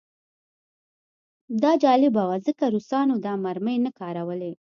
دا 1.63 1.71
جالبه 1.83 2.21
وه 2.29 2.37
ځکه 2.47 2.63
روسانو 2.73 3.15
دا 3.25 3.33
مرمۍ 3.43 3.77
نه 3.85 3.91
کارولې 3.99 4.51